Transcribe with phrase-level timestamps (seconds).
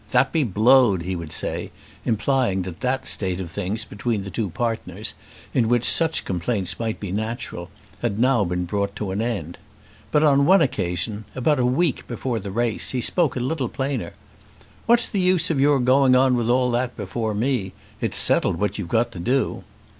[0.09, 1.69] "That be blowed!" he would say,
[2.05, 5.13] implying that that state of things between the two partners,
[5.53, 7.69] in which such complaints might be natural,
[8.01, 9.59] had now been brought to an end.
[10.09, 13.69] But on one occasion, about a week before the race, he spoke out a little
[13.69, 14.13] plainer.
[14.87, 17.73] "What's the use of your going on with all that before me?
[18.01, 19.63] It's settled what you've got to do."